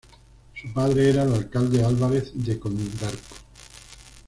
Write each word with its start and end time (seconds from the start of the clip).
Su 0.59 0.73
padre 0.73 1.11
era 1.11 1.21
el 1.21 1.31
alcalde 1.35 1.85
Álvarez 1.85 2.31
de 2.33 2.57
Condarco. 2.59 3.35